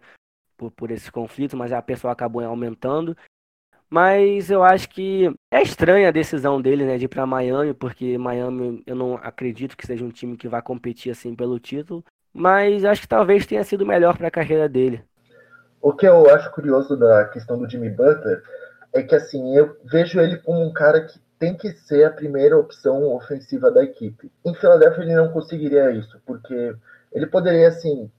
[0.57, 3.16] Por, por esse conflito, mas a pessoa acabou aumentando.
[3.90, 8.16] Mas eu acho que é estranha a decisão dele, né, de ir para Miami, porque
[8.16, 12.04] Miami eu não acredito que seja um time que vai competir assim pelo título.
[12.33, 15.02] Mas acho que talvez tenha sido melhor para a carreira dele.
[15.83, 18.44] O que eu acho curioso da questão do Jimmy Butler
[18.92, 22.59] é que assim, eu vejo ele como um cara que tem que ser a primeira
[22.59, 24.31] opção ofensiva da equipe.
[24.44, 26.74] Em Filadélfia ele não conseguiria isso, porque
[27.12, 28.11] ele poderia assim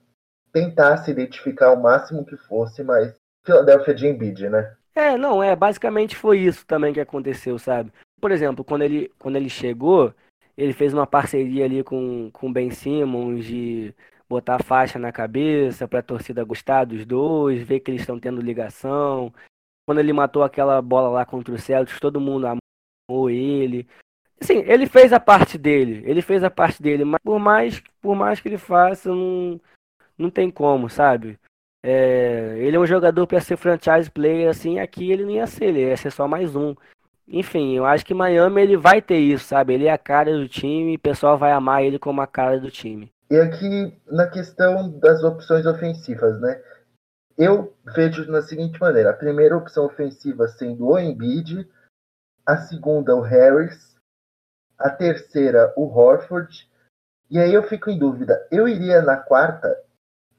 [0.52, 4.76] tentar se identificar o máximo que fosse, mas Filadélfia de Embiid, né?
[4.96, 7.92] É, não, é, basicamente foi isso também que aconteceu, sabe?
[8.20, 10.14] Por exemplo, quando ele quando ele chegou,
[10.58, 13.96] Ele fez uma parceria ali com o Ben Simmons de
[14.28, 18.42] botar faixa na cabeça para a torcida gostar dos dois, ver que eles estão tendo
[18.42, 19.34] ligação.
[19.88, 22.46] Quando ele matou aquela bola lá contra o Celtics, todo mundo
[23.10, 23.88] amou ele.
[24.42, 28.16] Sim, ele fez a parte dele, ele fez a parte dele, mas por mais, por
[28.16, 29.60] mais que ele faça, não,
[30.18, 31.38] não tem como, sabe?
[31.84, 35.66] É, ele é um jogador para ser franchise player, assim, aqui ele não ia ser,
[35.66, 36.74] ele ia ser só mais um.
[37.28, 39.74] Enfim, eu acho que Miami ele vai ter isso, sabe?
[39.74, 42.72] Ele é a cara do time, o pessoal vai amar ele como a cara do
[42.72, 43.12] time.
[43.30, 46.62] E aqui na questão das opções ofensivas, né?
[47.38, 51.68] Eu vejo na seguinte maneira: a primeira opção ofensiva sendo o Embiid,
[52.50, 53.96] a segunda o Harris,
[54.76, 56.68] a terceira o Horford,
[57.30, 58.44] e aí eu fico em dúvida.
[58.50, 59.78] Eu iria na quarta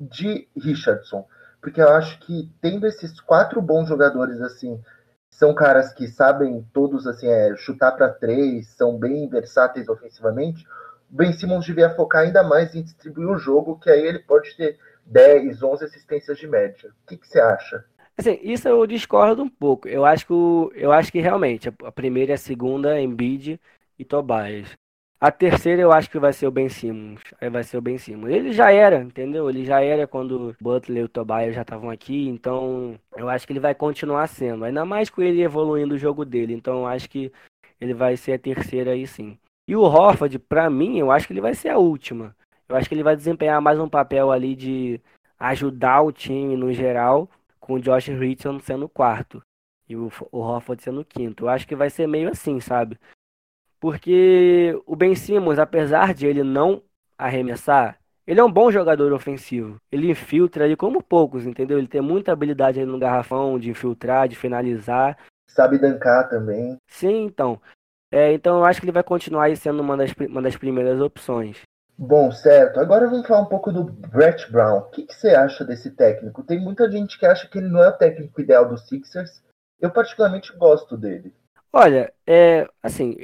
[0.01, 1.25] de Richardson,
[1.61, 4.83] porque eu acho que tendo esses quatro bons jogadores assim,
[5.31, 10.67] são caras que sabem todos assim é, chutar para três, são bem versáteis ofensivamente.
[11.09, 14.81] Ben Simmons devia focar ainda mais em distribuir o jogo, que aí ele pode ter
[15.07, 16.91] 10, 11 assistências de média.
[16.91, 17.85] O que, que você acha?
[18.21, 19.89] Assim, isso eu discordo um pouco.
[19.89, 20.33] Eu acho que,
[20.75, 23.59] eu acho que realmente a primeira e a segunda, Embiid
[23.99, 24.73] e Tobias.
[25.19, 27.21] A terceira eu acho que vai ser o Ben Simmons.
[27.41, 28.31] Aí vai ser o Ben Simmons.
[28.31, 29.49] Ele já era, entendeu?
[29.49, 32.29] Ele já era quando o Butler e o Tobias já estavam aqui.
[32.29, 34.65] Então eu acho que ele vai continuar sendo.
[34.65, 36.53] Ainda mais com ele evoluindo o jogo dele.
[36.53, 37.33] Então eu acho que
[37.81, 39.39] ele vai ser a terceira aí sim.
[39.67, 42.37] E o Horford, pra mim, eu acho que ele vai ser a última.
[42.69, 45.01] Eu acho que ele vai desempenhar mais um papel ali de
[45.39, 47.29] ajudar o time no geral,
[47.61, 49.43] com o Josh Richardson sendo o quarto.
[49.89, 51.45] E o, o Horford sendo o quinto.
[51.45, 52.99] Eu acho que vai ser meio assim, sabe?
[53.79, 56.83] Porque o Ben Simmons, apesar de ele não
[57.19, 59.81] arremessar, ele é um bom jogador ofensivo.
[59.91, 61.79] Ele infiltra ali como poucos, entendeu?
[61.79, 65.19] Ele tem muita habilidade ali no garrafão de infiltrar, de finalizar.
[65.49, 66.77] Sabe dancar também.
[66.87, 67.61] Sim, então.
[68.13, 71.61] É, então eu acho que ele vai continuar sendo uma das, uma das primeiras opções.
[72.03, 72.81] Bom, certo.
[72.81, 74.79] Agora vamos falar um pouco do Brett Brown.
[74.79, 76.43] O que, que, você acha desse técnico?
[76.43, 79.43] Tem muita gente que acha que ele não é o técnico ideal dos Sixers.
[79.79, 81.35] Eu particularmente gosto dele.
[81.71, 83.15] Olha, é assim,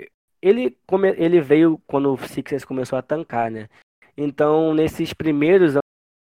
[0.42, 3.66] ele, come, ele veio quando o Sixers começou a tancar, né?
[4.14, 5.78] Então, nesses primeiros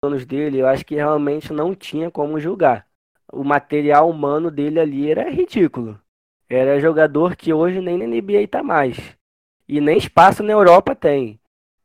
[0.03, 2.87] anos dele, eu acho que realmente não tinha como julgar.
[3.31, 6.01] O material humano dele ali era ridículo.
[6.49, 8.97] Era jogador que hoje nem na NBA tá mais.
[9.67, 11.39] E nem espaço na Europa tem.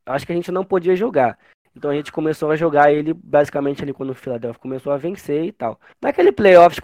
[0.06, 1.38] Acho que a gente não podia jogar.
[1.76, 5.44] Então a gente começou a jogar ele basicamente ali quando o Philadelphia começou a vencer
[5.44, 5.78] e tal.
[6.00, 6.80] Naquele playoffs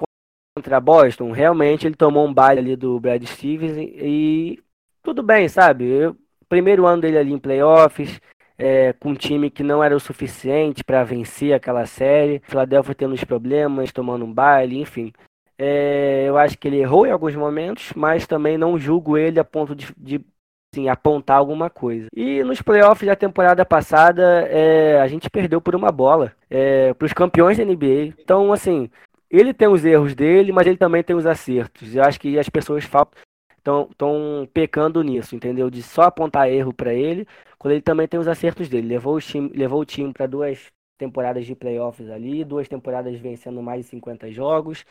[0.56, 4.62] contra Boston, realmente ele tomou um baile ali do Brad Stevens e
[5.02, 5.86] tudo bem, sabe?
[5.86, 6.16] Eu,
[6.48, 8.20] primeiro ano dele ali em playoffs,
[8.58, 12.42] é, com um time que não era o suficiente para vencer aquela série.
[12.44, 15.12] Philadelphia tendo os problemas, tomando um baile, enfim.
[15.56, 19.44] É, eu acho que ele errou em alguns momentos, mas também não julgo ele a
[19.44, 20.24] ponto de, de
[20.72, 22.08] assim, apontar alguma coisa.
[22.14, 27.06] E nos playoffs da temporada passada, é, a gente perdeu por uma bola é, para
[27.06, 28.14] os campeões da NBA.
[28.18, 28.88] Então, assim,
[29.28, 31.94] ele tem os erros dele, mas ele também tem os acertos.
[31.94, 35.68] Eu acho que as pessoas estão pecando nisso, entendeu?
[35.68, 37.26] De só apontar erro para ele,
[37.58, 38.86] quando ele também tem os acertos dele.
[38.86, 43.62] Levou o time, levou o time para duas temporadas de playoffs ali, duas temporadas vencendo
[43.62, 44.84] mais de 50 jogos.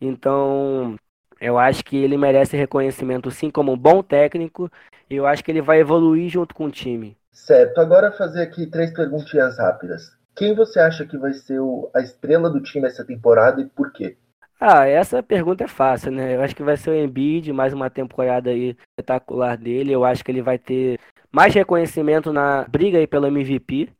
[0.00, 0.96] Então,
[1.40, 4.70] eu acho que ele merece reconhecimento sim como um bom técnico
[5.08, 7.16] e eu acho que ele vai evoluir junto com o time.
[7.30, 10.16] Certo, agora fazer aqui três perguntinhas rápidas.
[10.34, 13.92] Quem você acha que vai ser o, a estrela do time essa temporada e por
[13.92, 14.16] quê?
[14.58, 16.36] Ah, essa pergunta é fácil, né?
[16.36, 19.92] Eu acho que vai ser o Embiid, mais uma temporada aí espetacular dele.
[19.92, 21.00] Eu acho que ele vai ter
[21.32, 23.92] mais reconhecimento na briga aí pelo MVP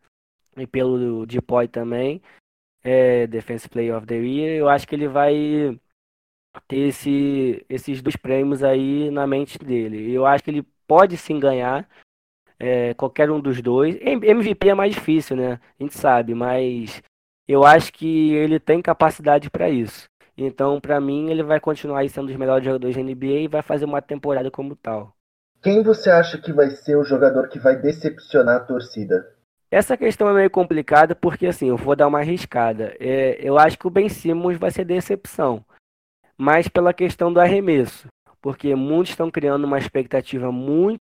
[0.57, 2.23] e pelo Depoy também,
[2.85, 4.57] é, Defense Player of the Year.
[4.57, 5.77] Eu acho que ele vai
[6.69, 10.13] ter esse, esses dois prêmios aí na mente dele.
[10.13, 11.89] Eu acho que ele pode sim ganhar
[12.61, 13.97] é, qualquer um dos dois.
[14.03, 15.59] MVP é mais difícil, né?
[15.81, 17.03] A gente sabe, mas
[17.49, 20.05] eu acho que ele tem capacidade para isso.
[20.37, 23.63] Então, para mim, ele vai continuar sendo um dos melhores jogadores da NBA e vai
[23.63, 25.15] fazer uma temporada como tal.
[25.63, 29.35] Quem você acha que vai ser o jogador que vai decepcionar a torcida?
[29.71, 32.95] Essa questão é meio complicada porque, assim, eu vou dar uma arriscada.
[33.01, 35.65] É, eu acho que o Ben Simmons vai ser decepção,
[36.37, 38.09] mas pela questão do arremesso,
[38.43, 41.01] porque muitos estão criando uma expectativa muito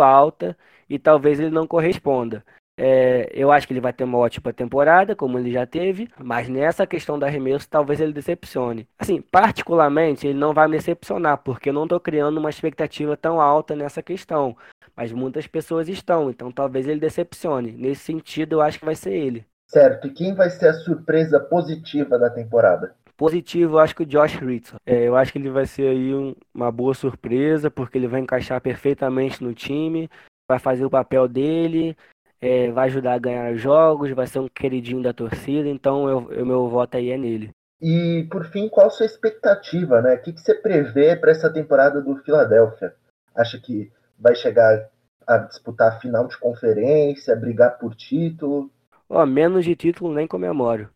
[0.00, 0.56] alta
[0.88, 2.44] e talvez ele não corresponda.
[2.76, 6.48] É, eu acho que ele vai ter uma ótima temporada, como ele já teve, mas
[6.48, 8.88] nessa questão do arremesso talvez ele decepcione.
[8.98, 13.40] Assim, particularmente, ele não vai me decepcionar, porque eu não estou criando uma expectativa tão
[13.40, 14.56] alta nessa questão.
[14.96, 17.72] Mas muitas pessoas estão, então talvez ele decepcione.
[17.72, 19.46] Nesse sentido, eu acho que vai ser ele.
[19.68, 22.94] Certo, e quem vai ser a surpresa positiva da temporada?
[23.16, 24.76] Positivo, eu acho que o Josh Ritson.
[24.84, 28.20] É, eu acho que ele vai ser aí um, uma boa surpresa, porque ele vai
[28.20, 30.08] encaixar perfeitamente no time
[30.48, 31.96] vai fazer o papel dele,
[32.40, 36.46] é, vai ajudar a ganhar jogos, vai ser um queridinho da torcida, então eu, eu
[36.46, 37.50] meu voto aí é nele.
[37.80, 40.14] E por fim, qual a sua expectativa, né?
[40.14, 42.94] O que, que você prevê para essa temporada do Philadelphia?
[43.34, 44.88] Acha que vai chegar
[45.26, 48.70] a disputar a final de conferência, brigar por título?
[49.08, 50.88] Ó, menos de título nem comemoro.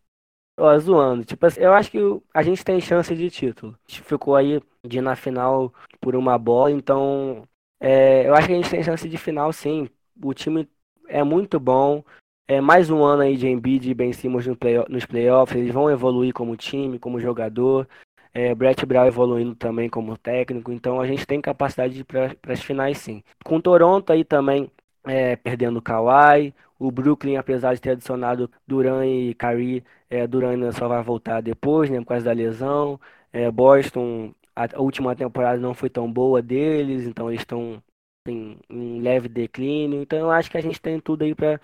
[0.59, 1.23] Ó, zoando.
[1.23, 1.97] Tipo assim, eu acho que
[2.33, 3.73] a gente tem chance de título.
[3.87, 7.47] A gente ficou aí de na final por uma bola, então
[7.79, 9.89] é, eu acho que a gente tem chance de final sim.
[10.21, 10.67] O time
[11.07, 12.03] é muito bom.
[12.47, 15.55] É mais um ano aí de Embiid e Ben Simmons no play, nos playoffs.
[15.57, 17.87] Eles vão evoluir como time, como jogador.
[18.33, 20.71] É, Brett Brown evoluindo também como técnico.
[20.71, 23.23] Então a gente tem capacidade para as finais sim.
[23.45, 24.71] Com Toronto aí também
[25.05, 26.53] é, perdendo o Kawhi.
[26.77, 31.89] O Brooklyn, apesar de ter adicionado Duran e Kyrie, é, Duran só vai voltar depois,
[31.89, 32.99] né, por causa da lesão.
[33.31, 37.81] É, Boston, a, a última temporada não foi tão boa deles, então eles estão
[38.27, 40.01] em, em leve declínio.
[40.01, 41.59] Então eu acho que a gente tem tudo aí para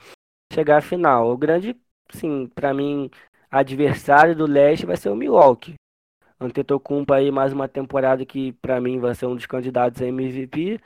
[0.54, 1.32] chegar à final.
[1.32, 1.76] O grande,
[2.12, 3.10] sim, para mim,
[3.52, 5.76] adversário do leste vai ser o Milwaukee.
[6.40, 10.80] Antetokounmpo aí mais uma temporada que para mim vai ser um dos candidatos a MVP.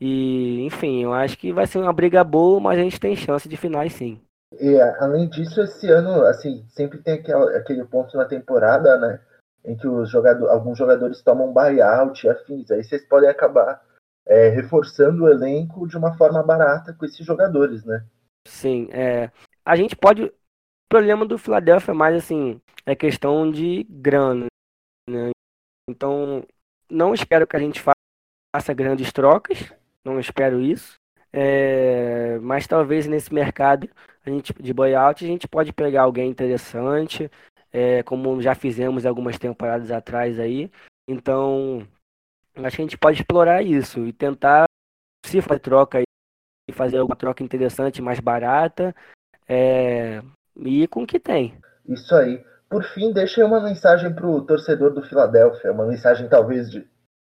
[0.00, 3.48] E, enfim, eu acho que vai ser uma briga boa, mas a gente tem chance
[3.48, 4.20] de finais sim.
[4.60, 9.20] E além disso, esse ano, assim, sempre tem aquele, aquele ponto na temporada, né?
[9.64, 12.70] Em que os jogador, alguns jogadores tomam buyout e afins.
[12.70, 13.82] Aí vocês podem acabar
[14.26, 18.04] é, reforçando o elenco de uma forma barata com esses jogadores, né?
[18.46, 19.30] Sim, é.
[19.64, 20.24] A gente pode.
[20.24, 20.32] O
[20.88, 24.46] problema do Philadelphia é mais assim, é questão de grana,
[25.08, 25.30] né?
[25.88, 26.44] Então,
[26.90, 29.72] não espero que a gente faça grandes trocas,
[30.04, 30.96] não espero isso.
[31.36, 33.90] É, mas talvez nesse mercado
[34.24, 37.28] a gente, de buyout a gente pode pegar alguém interessante,
[37.72, 40.70] é, como já fizemos algumas temporadas atrás aí.
[41.08, 41.84] Então,
[42.54, 44.66] acho que a gente pode explorar isso e tentar,
[45.26, 46.02] se fazer troca
[46.70, 48.94] e fazer alguma troca interessante, mais barata,
[49.48, 50.22] é,
[50.56, 51.58] e com o que tem.
[51.84, 52.44] Isso aí.
[52.70, 56.88] Por fim, deixa uma mensagem para o torcedor do Filadélfia, uma mensagem talvez de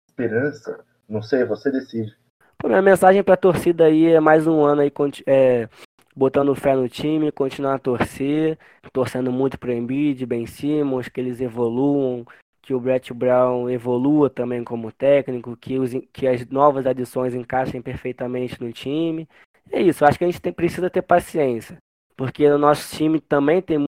[0.09, 2.19] esperança, não sei, você decide.
[2.63, 4.91] Minha mensagem para a torcida aí é mais um ano aí
[5.25, 5.67] é,
[6.15, 8.57] botando fé no time, continuar a torcer,
[8.93, 12.25] torcendo muito para o Embiid, Ben Simmons, que eles evoluam,
[12.61, 17.81] que o Brett Brown evolua também como técnico, que, os, que as novas adições encaixem
[17.81, 19.27] perfeitamente no time.
[19.71, 21.77] É isso, acho que a gente tem, precisa ter paciência,
[22.15, 23.83] porque o nosso time também tem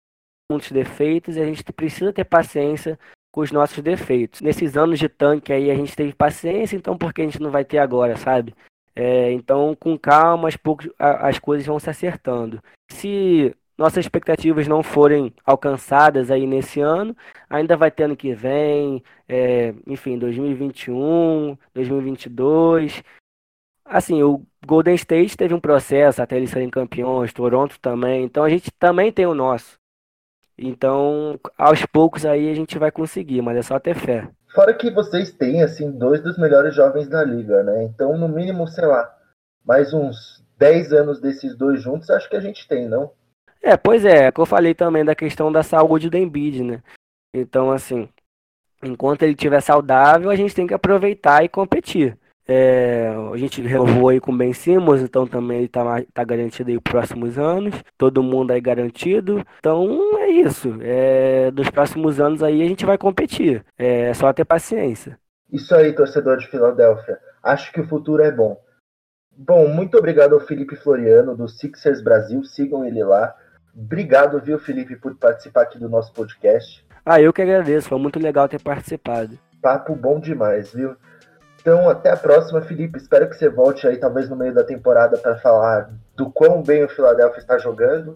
[0.49, 2.97] muitos defeitos e a gente precisa ter paciência
[3.31, 4.41] com os nossos defeitos.
[4.41, 7.51] Nesses anos de tanque aí a gente teve paciência, então por que a gente não
[7.51, 8.53] vai ter agora, sabe?
[8.95, 12.61] É, então, com calma, as, poucos, as coisas vão se acertando.
[12.89, 17.15] Se nossas expectativas não forem alcançadas aí nesse ano,
[17.49, 23.03] ainda vai ter ano que vem, é, enfim, 2021, 2022.
[23.85, 28.49] Assim, o Golden State teve um processo até eles serem campeões, Toronto também, então a
[28.49, 29.80] gente também tem o nosso.
[30.63, 34.29] Então, aos poucos aí a gente vai conseguir, mas é só ter fé.
[34.53, 37.83] Fora que vocês têm, assim, dois dos melhores jovens da liga, né?
[37.83, 39.11] Então, no mínimo, sei lá,
[39.65, 43.11] mais uns 10 anos desses dois juntos, acho que a gente tem, não?
[43.61, 46.83] É, pois é, é que eu falei também da questão da saúde do Embiid, né?
[47.33, 48.07] Então, assim,
[48.83, 52.17] enquanto ele estiver saudável, a gente tem que aproveitar e competir.
[52.53, 56.69] É, a gente renovou aí com o Ben Simmons, então também ele tá, tá garantido
[56.69, 57.73] aí os próximos anos.
[57.97, 59.41] Todo mundo aí garantido.
[59.59, 60.77] Então é isso.
[60.81, 63.63] É, dos próximos anos aí a gente vai competir.
[63.77, 65.17] É só ter paciência.
[65.49, 67.17] Isso aí, torcedor de Filadélfia.
[67.41, 68.61] Acho que o futuro é bom.
[69.31, 72.43] Bom, muito obrigado ao Felipe Floriano, do Sixers Brasil.
[72.43, 73.33] Sigam ele lá.
[73.73, 76.85] Obrigado, viu, Felipe, por participar aqui do nosso podcast.
[77.05, 79.39] Ah, eu que agradeço, foi muito legal ter participado.
[79.61, 80.97] Papo bom demais, viu?
[81.61, 82.97] Então, até a próxima, Felipe.
[82.97, 86.83] Espero que você volte aí, talvez no meio da temporada, para falar do quão bem
[86.83, 88.13] o Philadelphia está jogando,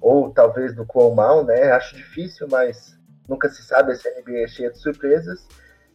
[0.00, 1.70] ou talvez do quão mal, né?
[1.72, 5.46] Acho difícil, mas nunca se sabe, essa NBA é cheia de surpresas.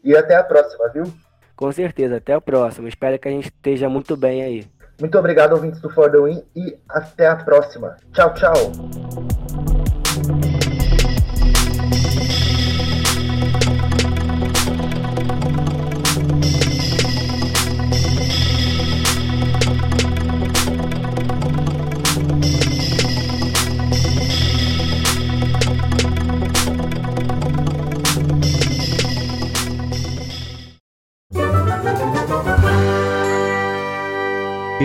[0.04, 1.12] E até a próxima, viu?
[1.56, 2.88] Com certeza, até a próxima.
[2.88, 4.68] Espero que a gente esteja muito bem aí.
[5.00, 7.98] Muito obrigado, ouvintes do For The Win, e até a próxima.
[8.14, 9.31] Tchau, tchau!